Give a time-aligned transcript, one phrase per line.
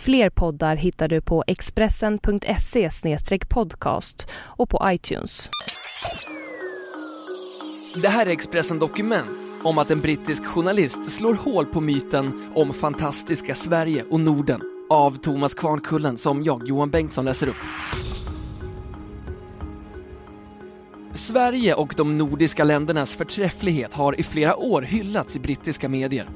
[0.00, 2.90] Fler poddar hittar du på expressen.se
[3.48, 5.50] podcast och på iTunes.
[8.02, 9.30] Det här är Expressen Dokument
[9.62, 15.16] om att en brittisk journalist slår hål på myten om fantastiska Sverige och Norden av
[15.16, 17.56] Thomas Kvarnkullen som jag, Johan Bengtsson, läser upp.
[21.12, 26.28] Sverige och de nordiska ländernas förträfflighet har i flera år hyllats i brittiska medier.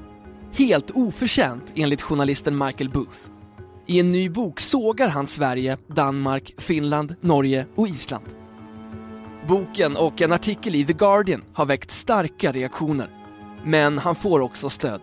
[0.53, 3.19] Helt oförtjänt enligt journalisten Michael Booth.
[3.91, 8.25] I en ny bok sågar han Sverige, Danmark, Finland, Norge och Island.
[9.47, 13.09] Boken och en artikel i The Guardian har väckt starka reaktioner.
[13.65, 15.01] Men han får också stöd.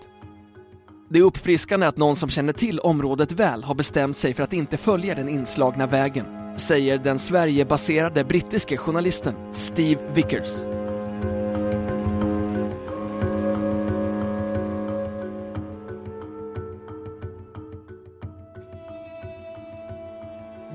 [1.09, 4.53] Det är uppfriskande att någon som känner till området väl har bestämt sig för att
[4.53, 6.25] inte följa den inslagna vägen,
[6.57, 10.74] säger den Sverigebaserade brittiske journalisten Steve Vickers.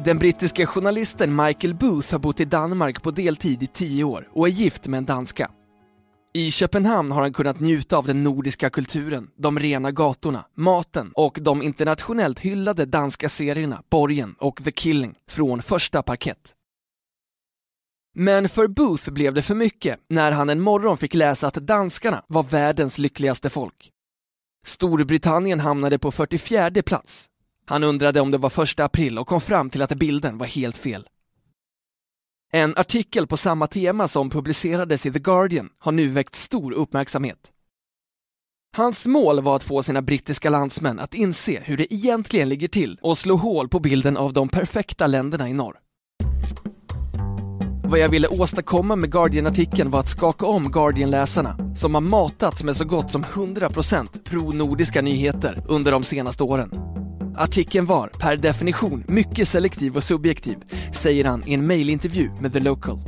[0.04, 4.48] Den brittiske journalisten Michael Booth har bott i Danmark på deltid i tio år och
[4.48, 5.50] är gift med en danska.
[6.32, 11.38] I Köpenhamn har han kunnat njuta av den nordiska kulturen, de rena gatorna, maten och
[11.42, 16.54] de internationellt hyllade danska serierna Borgen och The Killing från första parkett.
[18.14, 22.24] Men för Booth blev det för mycket när han en morgon fick läsa att danskarna
[22.26, 23.90] var världens lyckligaste folk.
[24.66, 27.29] Storbritannien hamnade på 44 plats.
[27.70, 30.76] Han undrade om det var första april och kom fram till att bilden var helt
[30.76, 31.08] fel.
[32.52, 37.38] En artikel på samma tema som publicerades i The Guardian har nu väckt stor uppmärksamhet.
[38.76, 42.98] Hans mål var att få sina brittiska landsmän att inse hur det egentligen ligger till
[43.03, 45.78] och slå hål på bilden av de perfekta länderna i norr.
[47.84, 52.76] Vad jag ville åstadkomma med Guardian-artikeln var att skaka om Guardian-läsarna som har matats med
[52.76, 56.89] så gott som 100% pro-nordiska nyheter under de senaste åren.
[57.40, 60.56] Artikeln var, per definition, mycket selektiv och subjektiv,
[60.94, 62.98] säger han i en mejlintervju med The Local.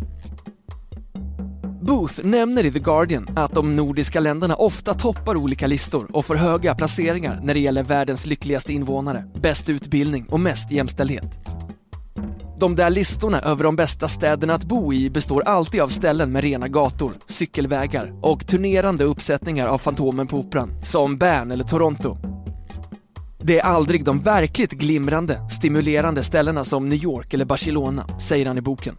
[1.83, 6.35] Booth nämner i The Guardian att de nordiska länderna ofta toppar olika listor och får
[6.35, 11.27] höga placeringar när det gäller världens lyckligaste invånare, bäst utbildning och mest jämställdhet.
[12.59, 16.43] De där listorna över de bästa städerna att bo i består alltid av ställen med
[16.43, 22.32] rena gator, cykelvägar och turnerande uppsättningar av Fantomen på Operan, som Bern eller Toronto.
[23.45, 28.59] Det är aldrig de verkligt glimrande, stimulerande ställena som New York eller Barcelona, säger han
[28.59, 28.97] i boken.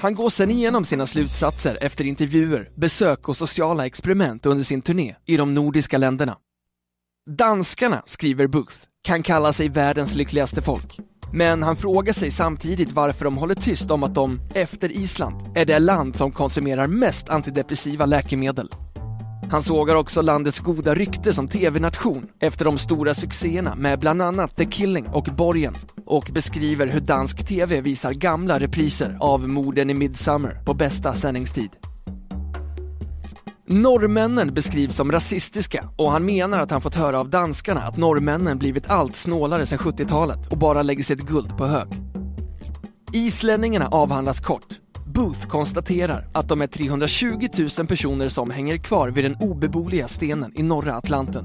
[0.00, 5.16] Han går sedan igenom sina slutsatser efter intervjuer, besök och sociala experiment under sin turné
[5.26, 6.36] i de nordiska länderna.
[7.30, 10.98] Danskarna, skriver Booth, kan kalla sig världens lyckligaste folk.
[11.32, 15.64] Men han frågar sig samtidigt varför de håller tyst om att de, efter Island, är
[15.64, 18.68] det land som konsumerar mest antidepressiva läkemedel.
[19.50, 24.56] Han sågar också landets goda rykte som tv-nation efter de stora succéerna med bland annat
[24.56, 29.94] The Killing och Borgen och beskriver hur dansk tv visar gamla repriser av morden i
[29.94, 31.70] Midsummer på bästa sändningstid.
[33.66, 38.58] Norrmännen beskrivs som rasistiska och han menar att han fått höra av danskarna att norrmännen
[38.58, 41.88] blivit allt snålare sedan 70-talet och bara lägger sitt guld på hög.
[43.12, 44.80] Islänningarna avhandlas kort
[45.14, 47.48] Booth konstaterar att de är 320
[47.78, 51.44] 000 personer som hänger kvar vid den obeboeliga stenen i norra Atlanten.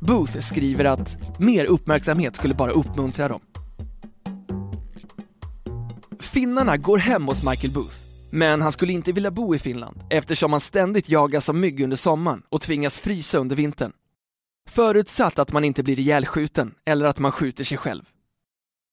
[0.00, 3.40] Booth skriver att mer uppmärksamhet skulle bara uppmuntra dem.
[6.20, 7.96] Finnarna går hem hos Michael Booth,
[8.30, 11.96] men han skulle inte vilja bo i Finland eftersom han ständigt jagas av mygg under
[11.96, 13.92] sommaren och tvingas frysa under vintern.
[14.68, 18.02] Förutsatt att man inte blir ihjälskjuten eller att man skjuter sig själv.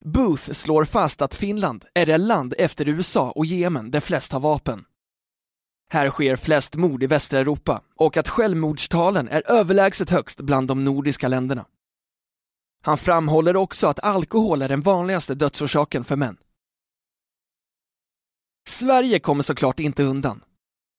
[0.06, 4.40] Booth slår fast att Finland är det land efter USA och Jemen där flest har
[4.40, 4.85] vapen.
[5.90, 10.84] Här sker flest mord i västra Europa och att självmordstalen är överlägset högst bland de
[10.84, 11.66] nordiska länderna.
[12.84, 16.38] Han framhåller också att alkohol är den vanligaste dödsorsaken för män.
[18.67, 20.43] Sverige kommer såklart inte undan.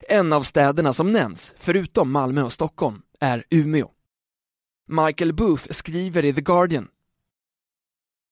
[0.09, 3.91] En av städerna som nämns, förutom Malmö och Stockholm, är Umeå.
[4.89, 6.89] Michael Booth skriver i The Guardian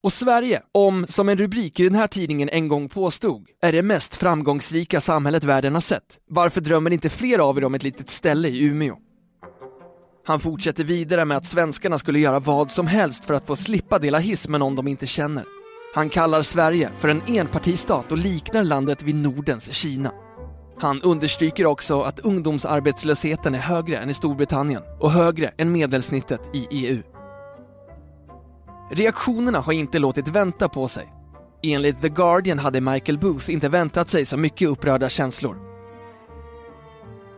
[0.02, 3.82] och Sverige, om, som en rubrik i den här tidningen en gång påstod, är det
[3.82, 6.18] mest framgångsrika samhället världen har sett.
[6.28, 8.96] Varför drömmer inte fler av er om ett litet ställe i Umeå?
[10.26, 13.98] Han fortsätter vidare med att svenskarna skulle göra vad som helst för att få slippa
[13.98, 15.44] dela hiss med någon de inte känner.
[15.94, 20.12] Han kallar Sverige för en enpartistat och liknar landet vid Nordens Kina.
[20.78, 26.66] Han understryker också att ungdomsarbetslösheten är högre än i Storbritannien och högre än medelsnittet i
[26.70, 27.02] EU.
[28.90, 31.12] Reaktionerna har inte låtit vänta på sig.
[31.62, 35.56] Enligt The Guardian hade Michael Booth inte väntat sig så mycket upprörda känslor.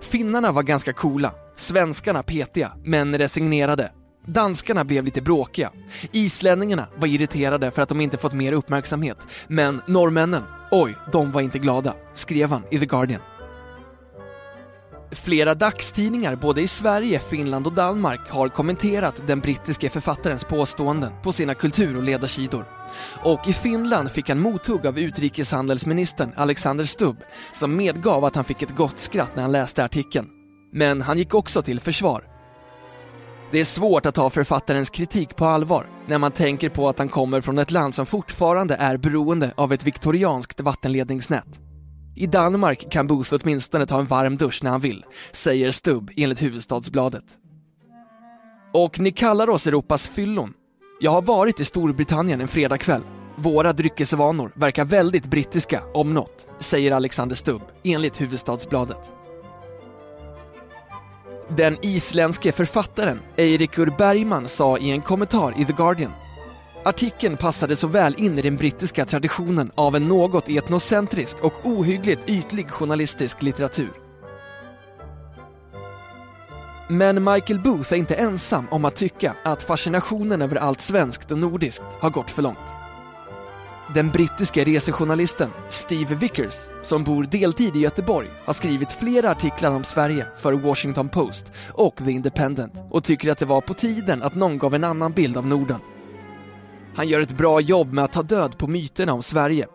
[0.00, 3.92] Finnarna var ganska coola, svenskarna petiga, men resignerade.
[4.26, 5.72] Danskarna blev lite bråkiga.
[6.12, 9.18] Islänningarna var irriterade för att de inte fått mer uppmärksamhet.
[9.46, 13.20] Men norrmännen, oj, de var inte glada, skrev han i The Guardian.
[15.10, 21.32] Flera dagstidningar både i Sverige, Finland och Danmark har kommenterat den brittiske författarens påståenden på
[21.32, 22.64] sina kultur och ledarsidor.
[23.24, 27.16] Och i Finland fick han mothugg av utrikeshandelsministern Alexander Stubb
[27.52, 30.28] som medgav att han fick ett gott skratt när han läste artikeln.
[30.72, 32.24] Men han gick också till försvar.
[33.50, 37.08] Det är svårt att ta författarens kritik på allvar när man tänker på att han
[37.08, 41.67] kommer från ett land som fortfarande är beroende av ett viktorianskt vattenledningsnät.
[42.20, 46.42] I Danmark kan Booth åtminstone ta en varm dusch när han vill, säger Stubb enligt
[46.42, 47.24] Huvudstadsbladet.
[48.74, 50.54] Och ni kallar oss Europas fyllon.
[51.00, 53.02] Jag har varit i Storbritannien en fredagkväll.
[53.36, 59.00] Våra dryckesvanor verkar väldigt brittiska, om något, säger Alexander Stubb enligt Huvudstadsbladet.
[61.56, 66.12] Den isländske författaren Eirikur Bergman sa i en kommentar i The Guardian
[66.84, 72.28] Artikeln passade så väl in i den brittiska traditionen av en något etnocentrisk och ohyggligt
[72.28, 73.92] ytlig journalistisk litteratur.
[76.88, 81.38] Men Michael Booth är inte ensam om att tycka att fascinationen över allt svenskt och
[81.38, 82.58] nordiskt har gått för långt.
[83.94, 89.84] Den brittiske resejournalisten Steve Vickers, som bor deltid i Göteborg, har skrivit flera artiklar om
[89.84, 94.34] Sverige för Washington Post och The Independent och tycker att det var på tiden att
[94.34, 95.80] någon gav en annan bild av Norden.
[96.98, 99.66] Han gör ett bra jobb med att ta död på myterna om Sverige.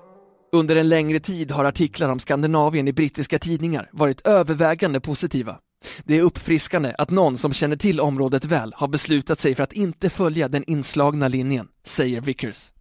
[0.52, 5.60] Under en längre tid har artiklar om Skandinavien i brittiska tidningar varit övervägande positiva.
[6.04, 9.74] Det är uppfriskande att någon som känner till området väl har beslutat sig för att
[9.74, 12.72] inte följa den inslagna linjen, säger Vickers.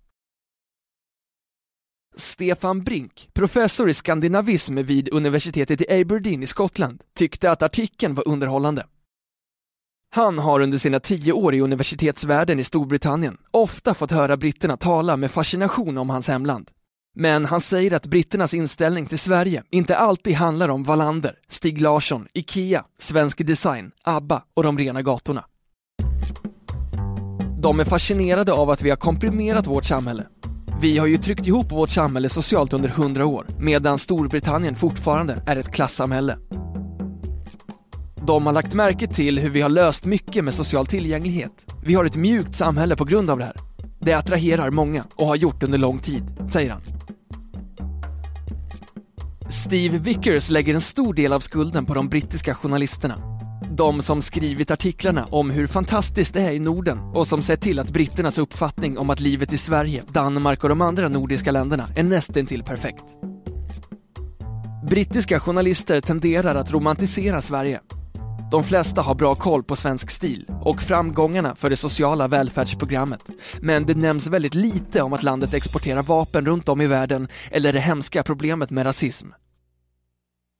[2.17, 8.29] Stefan Brink, professor i skandinavism vid universitetet i Aberdeen i Skottland, tyckte att artikeln var
[8.29, 8.87] underhållande.
[10.15, 15.17] Han har under sina tio år i universitetsvärlden i Storbritannien ofta fått höra britterna tala
[15.17, 16.71] med fascination om hans hemland.
[17.15, 22.27] Men han säger att britternas inställning till Sverige inte alltid handlar om Wallander, Stig Larsson,
[22.35, 25.45] IKEA, Svensk Design, ABBA och de rena gatorna.
[27.59, 30.27] De är fascinerade av att vi har komprimerat vårt samhälle.
[30.81, 35.57] Vi har ju tryckt ihop vårt samhälle socialt under hundra år, medan Storbritannien fortfarande är
[35.57, 36.39] ett klassamhälle.
[38.27, 41.67] De har lagt märke till hur vi har löst mycket med social tillgänglighet.
[41.85, 43.57] Vi har ett mjukt samhälle på grund av det här.
[44.01, 46.83] Det attraherar många och har gjort under lång tid, säger han.
[49.51, 53.15] Steve Vickers lägger en stor del av skulden på de brittiska journalisterna.
[53.71, 57.79] De som skrivit artiklarna om hur fantastiskt det är i Norden och som sett till
[57.79, 62.03] att britternas uppfattning om att livet i Sverige, Danmark och de andra nordiska länderna är
[62.03, 63.05] nästintill perfekt.
[64.89, 67.81] Brittiska journalister tenderar att romantisera Sverige
[68.53, 73.21] de flesta har bra koll på svensk stil och framgångarna för det sociala välfärdsprogrammet.
[73.61, 77.73] Men det nämns väldigt lite om att landet exporterar vapen runt om i världen eller
[77.73, 79.29] det hemska problemet med rasism.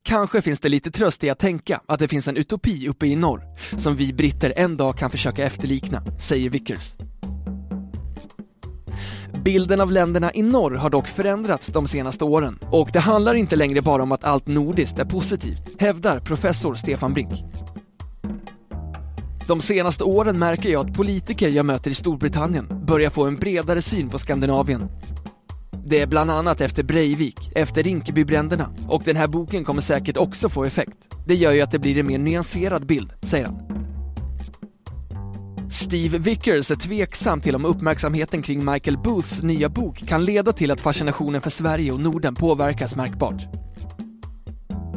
[0.03, 3.15] Kanske finns det lite tröst i att tänka att det finns en utopi uppe i
[3.15, 3.41] norr
[3.77, 6.95] som vi britter en dag kan försöka efterlikna, säger Vickers.
[9.43, 13.55] Bilden av länderna i norr har dock förändrats de senaste åren och det handlar inte
[13.55, 17.43] längre bara om att allt nordiskt är positivt, hävdar professor Stefan Brink.
[19.47, 23.81] De senaste åren märker jag att politiker jag möter i Storbritannien börjar få en bredare
[23.81, 24.89] syn på Skandinavien.
[25.85, 30.49] Det är bland annat efter Breivik, efter Rinkebybränderna och den här boken kommer säkert också
[30.49, 30.97] få effekt.
[31.27, 33.83] Det gör ju att det blir en mer nyanserad bild, säger han.
[35.71, 40.71] Steve Vickers är tveksam till om uppmärksamheten kring Michael Booths nya bok kan leda till
[40.71, 43.47] att fascinationen för Sverige och Norden påverkas märkbart.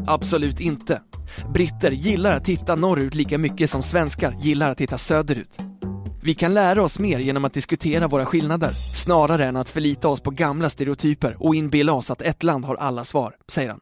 [0.07, 1.01] Absolut inte.
[1.55, 5.59] Britter gillar att titta norrut lika mycket som svenskar gillar att titta söderut.
[6.23, 10.21] Vi kan lära oss mer genom att diskutera våra skillnader, snarare än att förlita oss
[10.21, 13.81] på gamla stereotyper och inbilla oss att ett land har alla svar, säger han.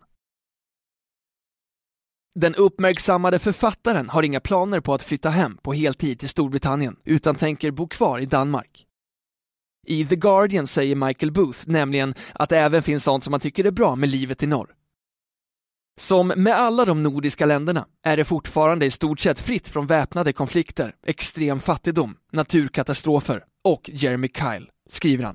[2.35, 7.35] Den uppmärksammade författaren har inga planer på att flytta hem på heltid till Storbritannien, utan
[7.35, 8.87] tänker bo kvar i Danmark.
[9.87, 13.65] I The Guardian säger Michael Booth nämligen att det även finns sånt som man tycker
[13.65, 14.75] är bra med livet i norr.
[16.01, 20.33] Som med alla de nordiska länderna är det fortfarande i stort sett fritt från väpnade
[20.33, 25.33] konflikter, extrem fattigdom, naturkatastrofer och Jeremy Kyle, skriver han.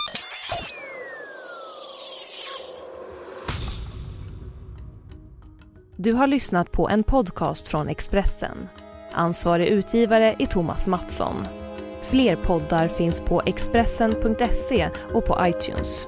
[5.97, 8.57] Du har lyssnat på en podcast från Expressen.
[9.13, 11.45] Ansvarig utgivare är Thomas Mattsson.
[12.01, 16.07] Fler poddar finns på Expressen.se och på iTunes.